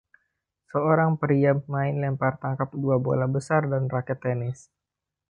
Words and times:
Seorang 0.73 1.11
pria 1.21 1.51
main 1.73 1.95
lempar 2.03 2.33
tangkap 2.43 2.69
dua 2.83 2.97
bola 3.05 3.27
besar 3.35 3.61
dan 3.71 3.83
raket 3.93 4.17
tenis. 4.25 4.59